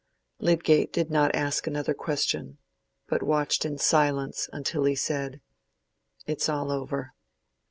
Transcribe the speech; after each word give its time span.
Lydgate 0.39 0.91
did 0.91 1.11
not 1.11 1.35
ask 1.35 1.67
another 1.67 1.93
question, 1.93 2.57
but 3.07 3.21
watched 3.21 3.65
in 3.65 3.77
silence 3.77 4.49
until 4.51 4.85
he 4.85 4.95
said, 4.95 5.41
"It's 6.25 6.49
all 6.49 6.71
over." 6.71 7.13